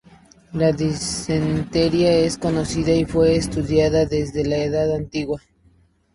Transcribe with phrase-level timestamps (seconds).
[0.53, 5.39] La disentería es conocida y fue estudiada desde la Edad Antigua.